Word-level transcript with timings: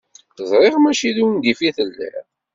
Ẓriɣ 0.49 0.75
mačči 0.79 1.11
d 1.15 1.17
ungif 1.25 1.59
i 1.61 1.69
telliḍ. 1.77 2.15